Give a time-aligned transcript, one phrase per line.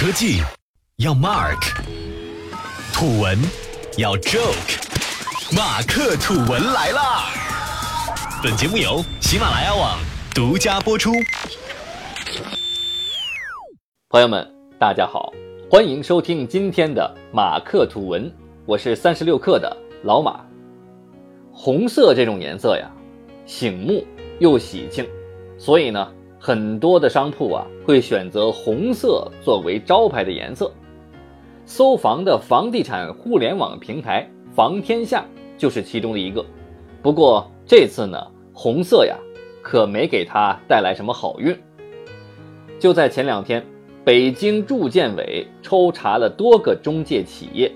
[0.00, 0.40] 科技
[0.98, 1.58] 要 Mark，
[2.94, 3.36] 土文
[3.96, 4.78] 要 Joke，
[5.52, 7.24] 马克吐文来啦！
[8.40, 9.98] 本节目由喜马拉雅网
[10.32, 11.10] 独家播出。
[14.10, 14.48] 朋友们，
[14.78, 15.32] 大家好，
[15.68, 18.32] 欢迎收听今天的马克吐文，
[18.66, 20.40] 我是三十六克的老马。
[21.52, 22.88] 红色这种颜色呀，
[23.46, 24.06] 醒目
[24.38, 25.04] 又喜庆，
[25.58, 26.14] 所以呢。
[26.38, 30.72] 很多的商铺啊，会选择红色作为招牌的颜色。
[31.66, 35.24] 搜房的房地产互联网平台房天下
[35.58, 36.44] 就是其中的一个。
[37.02, 38.18] 不过这次呢，
[38.52, 39.16] 红色呀，
[39.60, 41.54] 可没给他带来什么好运。
[42.78, 43.64] 就在前两天，
[44.04, 47.70] 北京住建委抽查了多个中介企业，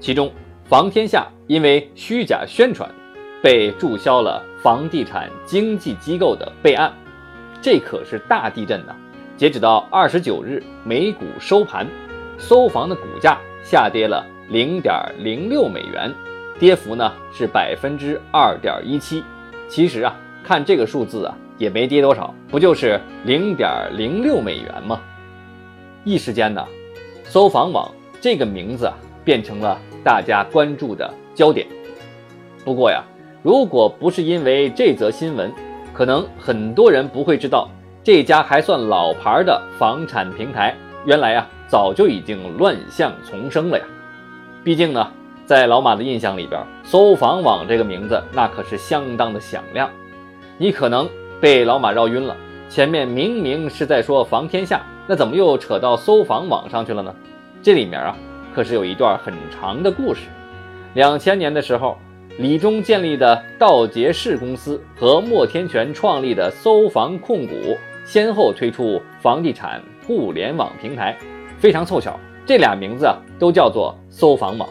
[0.00, 0.32] 其中
[0.64, 2.90] 房天下因为虚假宣传，
[3.42, 6.92] 被注销了房地产经纪机构的备案。
[7.60, 8.94] 这可是大地震呐！
[9.36, 11.86] 截止到二十九日美股收盘，
[12.38, 16.12] 搜房的股价下跌了零点零六美元，
[16.58, 19.22] 跌幅呢是百分之二点一七。
[19.68, 25.00] 其实啊，看这个数字啊，也没跌多少，不就是零点零六美元吗？
[26.04, 26.64] 一时间呢，
[27.24, 31.66] 搜房网这个名字啊，变成了大家关注的焦点。
[32.64, 33.04] 不过呀，
[33.42, 35.52] 如果不是因为这则新闻，
[35.98, 37.68] 可能很多人不会知道，
[38.04, 40.72] 这家还算老牌的房产平台，
[41.04, 43.84] 原来啊早就已经乱象丛生了呀。
[44.62, 45.10] 毕竟呢，
[45.44, 49.90] 在老马的印象里边，搜房网这个名字那可是相当的响亮。
[50.56, 51.10] 你可能
[51.40, 52.36] 被老马绕晕了，
[52.68, 57.12] 前面明明是在说房天下，那怎么又扯到搜房网上去了呢？
[57.60, 58.16] 这里面啊，
[58.54, 60.28] 可是有一段很长的故事。
[60.94, 61.98] 两千年的时候。
[62.38, 71.18] 李忠建立的道杰士公司和莫天全创立的搜房控股，先后推出房地产互联网平台，
[71.58, 72.16] 非常凑巧，
[72.46, 74.68] 这俩名字啊都叫做搜房网。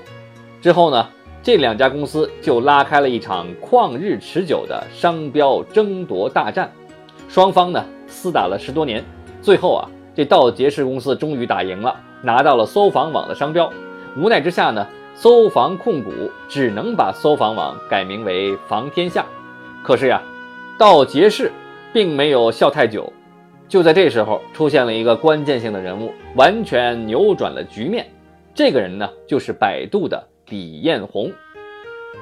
[0.62, 1.10] 之后呢，
[1.44, 6.72] 这两家公司就拉开了一场旷日持久的商标争夺大战，
[7.28, 9.04] 双方呢厮打了十多年，
[9.42, 13.70] 最后啊，这道杰士公司终于打赢了，拿到了搜房网的商标。
[14.16, 14.88] 无奈之下呢。
[15.20, 16.12] 搜房控股
[16.48, 19.26] 只能把搜房网改名为房天下，
[19.84, 20.22] 可是呀，
[20.78, 21.52] 道杰士
[21.92, 23.12] 并没有笑太久。
[23.68, 28.06] 就在这时候，出现了一个关键性的人物，完全扭转了局面。
[28.54, 31.32] 这个人呢，就是百度的李彦宏。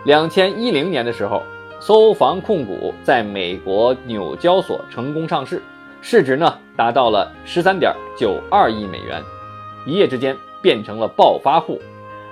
[0.06, 1.44] 两千一零年的时候，
[1.82, 5.62] 搜房控股在美国纽交所成功上市，
[6.02, 9.22] 市值呢达到了十三点九二亿美元，
[9.86, 11.78] 一夜之间变成了暴发户。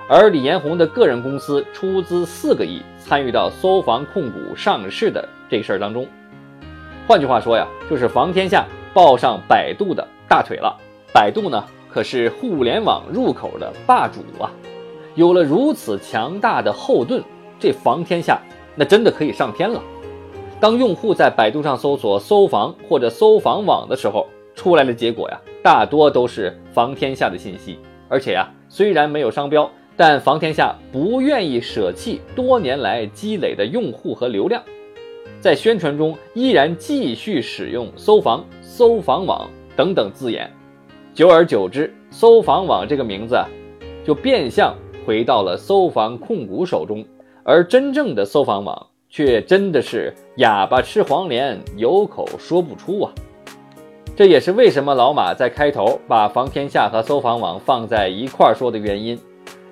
[0.06, 6.06] 而李彦宏的个人公司出资四个亿参与到搜房控股上市的这事儿当中，
[7.06, 10.76] 换句话说呀，就是房天下抱上百度的大腿了。
[11.10, 14.50] 百度呢，可是互联网入口的霸主啊，
[15.14, 17.22] 有了如此强大的后盾，
[17.58, 18.38] 这房天下
[18.74, 19.80] 那真的可以上天了。
[20.60, 27.78] 当用户在百度上搜索“搜房”或者“搜房网”的时候，出来的结果呀，大多都是房天下的信息，
[28.08, 29.70] 而且呀，虽然没有商标。
[29.96, 34.62] 但房天下不愿意舍弃多年来积累的用户和流量，
[35.40, 40.50] 在宣传中依然继续使用“搜房”“搜房网”等等字眼，
[41.14, 43.38] 久而久之，“搜房网”这个名字
[44.04, 44.74] 就变相
[45.06, 47.04] 回到了搜房控股手中，
[47.44, 53.12] 而真正的“搜房网”却真的是哑巴吃黄连，有口说不出啊！
[54.16, 59.16] 这也是为什么老马在开头把房天下和搜房网放在一块儿说的原因。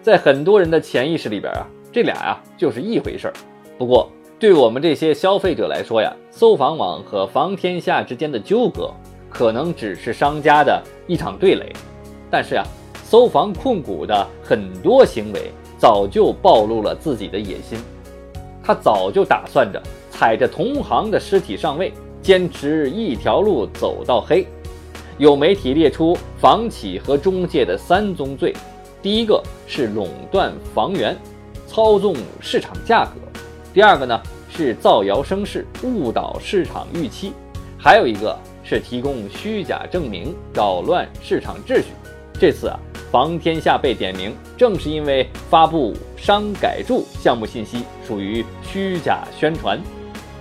[0.02, 3.34] 在很多人的潜意识里边啊，这俩呀就是一回事儿。
[3.78, 8.92] 不过，对我们这些消费者来说呀，搜房网和房天下之间的纠葛，
[9.30, 11.72] 可能只是商家的一场对垒。
[12.28, 12.64] 但是呀，
[13.04, 17.78] 搜房控股的很多行为早就暴露了自己的野心，
[18.60, 19.80] 他早就打算着
[20.10, 24.44] 踩着同行的尸体上位，坚持一条路走到黑。
[25.18, 28.52] 有媒体列出房企和中介的三宗罪。
[29.02, 31.18] 第一个是垄断房源，
[31.66, 33.18] 操纵市场价格；
[33.74, 37.32] 第二个呢是造谣生事，误导市场预期；
[37.76, 41.86] 还有一个是提供虚假证明，扰乱市场秩序。
[42.38, 42.78] 这次啊，
[43.10, 49.80] 房天下被点名，正是因为发布商改住项目信息属于虚假宣传。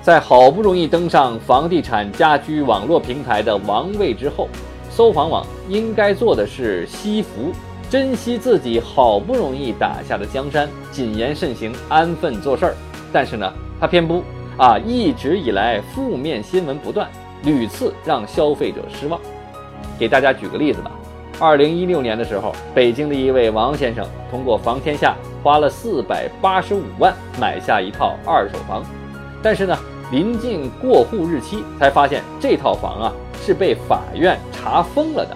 [0.03, 4.47] 在好不容易登上房地产家居网络平台的王位之后，
[4.91, 7.51] 搜房网应该做的是惜福。
[7.91, 12.75] 珍惜自己好不容易打下的江山，谨言慎行，安分做事儿。
[13.11, 14.23] 但是呢，他偏不
[14.55, 17.09] 啊，一直以来负面新闻不断，
[17.43, 19.19] 屡次让消费者失望。
[19.99, 20.89] 给大家举个例子吧，
[21.37, 28.85] 二零一六年的时候，北京的一位王先生通过房天下花了四百八十五万买下一套二手房，
[29.43, 29.77] 但是呢，
[30.13, 35.35] 临近过户日期才发现这套房啊是被法院查封了的。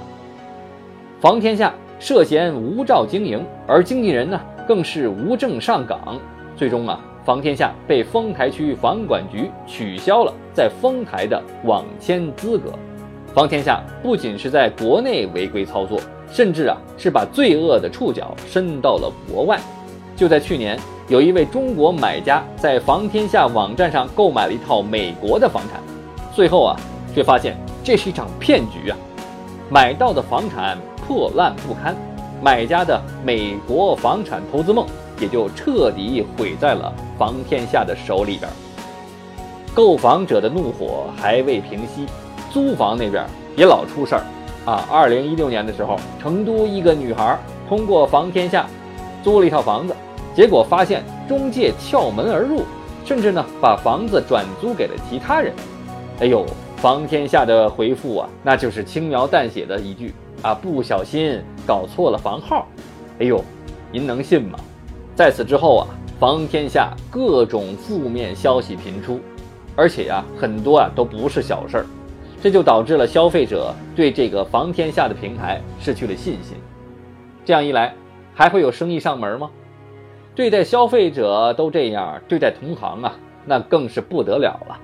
[1.19, 6.19] 房天下涉嫌无照经营，而经纪人呢更是无证上岗，
[6.55, 12.71] 最终啊，房天下被丰台区房管局取消了在丰台的网签资格。
[13.33, 15.99] 房天下不仅是在国内违规操作，
[16.31, 19.59] 甚至啊是把罪恶的触角伸到了国外。
[20.15, 25.81] 就在去年，有一位中国买家在房天下网站上购买了一套美国的房产，
[26.33, 26.79] 最后啊
[27.13, 28.97] 却发现这是一场骗局啊！
[29.69, 31.95] 买到的房产破烂不堪，
[32.41, 34.85] 买家的美国房产投资梦
[35.19, 38.49] 也就彻底毁在了房天下的手里边。
[39.73, 42.05] 购房者的怒火还未平息。
[42.51, 43.25] 租房那边
[43.57, 44.23] 也老出事儿
[44.63, 44.87] 啊！
[44.89, 47.37] 二零一六年的时候，成都一个女孩
[47.67, 48.65] 通过房天下
[49.21, 49.93] 租了一套房子，
[50.33, 52.63] 结果发现中介撬门而入，
[53.03, 55.53] 甚至呢把房子转租给了其他人。
[56.21, 56.45] 哎呦，
[56.77, 60.13] 房天下的回复啊，那就是轻描淡写的一句
[60.45, 62.67] 啊，不小心搞错了房号。
[63.19, 63.43] 哎呦，
[63.91, 64.59] 您能信吗？
[65.15, 65.87] 在此之后啊，
[66.19, 69.19] 房天下各种负面消息频出，
[69.75, 71.85] 而且呀，很多啊都不是小事儿。
[72.43, 76.55] 这就导致了消费者对这个房天下的平台失去了信心，
[77.43, 77.95] 这样一来，
[78.35, 79.49] 还会有生意上门吗？
[80.35, 83.15] 对待消费者都这样，对待同行啊，
[83.45, 84.77] 那更是不得了了。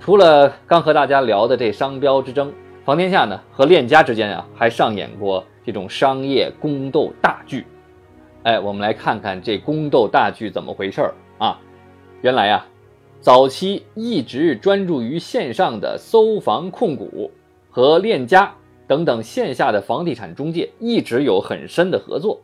[0.00, 2.52] 除了刚和大家聊的这商标之争，
[2.84, 7.64] 房天下呢和链家之间啊，还上演过这种商业宫斗大剧。
[8.42, 11.60] 哎，我们来看看这宫斗大剧怎么回事儿啊？
[12.22, 12.66] 原来呀。
[13.20, 17.30] 早期一直专注于线上的搜房控股
[17.70, 18.52] 和链家
[18.88, 22.40] 等等线下的房地产中介一直有很深的合作，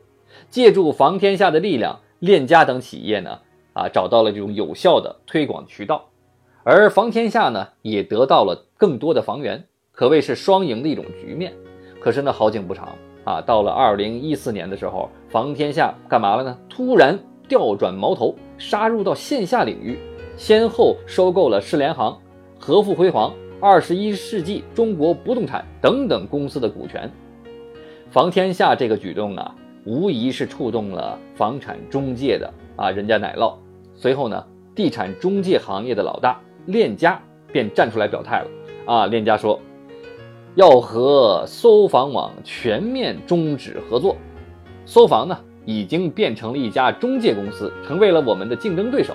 [0.51, 3.41] 借助房天下的力量，链家等企业呢
[3.73, 6.11] 啊找到了这种有效的推广渠道，
[6.63, 9.65] 而房天下呢也得到了更多的房源，
[9.99, 11.53] 可谓是双赢的一种局面。
[11.99, 16.57] 可是呢好景不长啊，到了二零一四年的时候，房天下干嘛了呢？
[16.69, 17.19] 突然
[17.49, 19.99] 调转矛头，杀入到线下领域。
[20.37, 22.17] 先后收购了世联行、
[22.61, 27.11] 和富辉煌、二十一世纪中国不动产等等公司的股权。
[28.09, 29.53] 房天下这个举动啊，
[29.85, 33.53] 无疑是触动了房产中介的啊人家奶酪。
[33.97, 34.47] 随后呢，
[34.77, 37.21] 地产中介行业的老大链家
[37.51, 38.49] 便站出来表态了
[38.87, 39.59] 啊，链家说
[40.59, 44.17] 要和搜房网全面终止合作。
[44.85, 49.15] 搜房呢，已经变成了一家中介公司，成为了我们的竞争对手。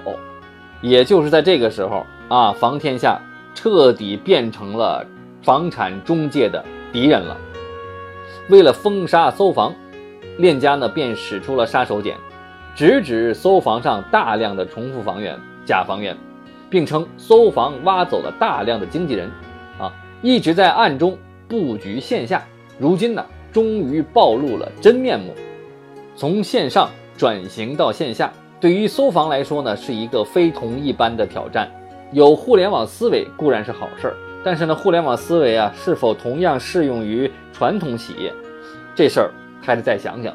[0.81, 3.21] 也就是在这个时候啊，房天下
[3.53, 5.05] 彻底变成了
[5.41, 6.63] 房产中介的
[6.93, 7.35] 敌人了。
[8.47, 9.75] 为了封杀搜房，
[10.37, 12.13] 链家呢便使出了杀手锏，
[12.73, 16.15] 直指搜房上大量的重复房源、假房源，
[16.69, 19.29] 并称搜房挖走了大量的经纪人，
[19.77, 19.91] 啊，
[20.21, 21.17] 一直在暗中
[21.47, 22.43] 布局线下。
[22.79, 25.33] 如今呢，终于暴露了真面目，
[26.15, 28.31] 从线上转型到线下。
[28.59, 31.69] 对于搜房来说呢，是一个非同一般的挑战。
[32.11, 38.31] 有互联网思维固然是好事儿，但是呢，互联网思维啊，是否同样适用于传统企业，
[38.95, 39.31] 这事儿
[39.61, 40.33] 还得再想想。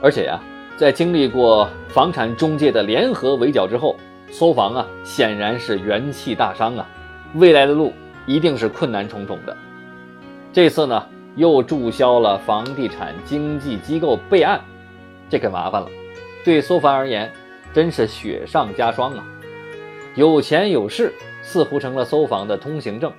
[0.00, 0.40] 而且呀，
[0.76, 3.96] 在经历过房产中介的联合围剿之后，
[4.30, 6.86] 搜房啊，显然是元气大伤啊，
[7.34, 7.92] 未来的路
[8.26, 9.56] 一定是困难重重的。
[10.54, 14.60] 这次呢，又注销了房地产经纪机构备案，
[15.28, 15.88] 这可麻烦了。
[16.44, 17.28] 对搜房而言，
[17.72, 19.24] 真是雪上加霜啊！
[20.14, 23.12] 有钱有势似乎成了搜房的通行证，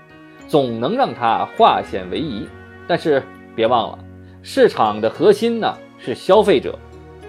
[0.48, 2.48] 总能让他化险为夷。
[2.88, 3.22] 但是
[3.54, 4.00] 别忘了，
[4.42, 6.80] 市场的核心呢是消费者，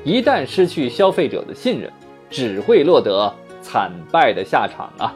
[0.04, 1.92] 一旦失去消费者的信任，
[2.30, 5.12] 只会落得惨败的下场啊！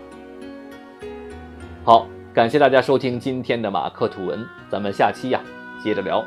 [1.85, 5.41] 好，感谢大家收听今天的马克吐文，咱们下期呀
[5.83, 6.25] 接着聊。